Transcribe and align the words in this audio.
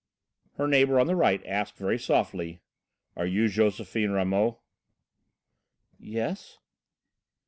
Her 0.53 0.67
neighbour 0.67 0.99
on 0.99 1.05
the 1.05 1.15
right 1.15 1.45
asked 1.45 1.77
very 1.77 1.99
softly: 1.99 2.59
"Are 3.15 3.27
you 3.27 3.47
Josephine 3.47 4.09
Ramot?" 4.09 4.57
"Yes." 5.99 6.57